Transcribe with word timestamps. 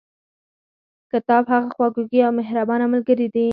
کتاب 1.11 1.43
هغه 1.53 1.69
خواخوږي 1.75 2.19
او 2.25 2.31
مهربانه 2.39 2.85
ملګري 2.93 3.27
دي. 3.33 3.47